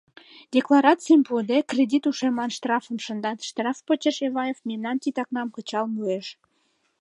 Декларацийым 0.55 1.21
пуыде, 1.27 1.57
кредит 1.71 2.03
ушемлан 2.09 2.51
штрафым 2.57 2.97
шындат, 3.05 3.39
штраф 3.49 3.77
почеш 3.87 4.17
Эваев 4.27 4.57
мемнан 4.69 4.97
титакнам 5.03 5.47
кычал 5.55 5.85
муэш. 5.95 6.27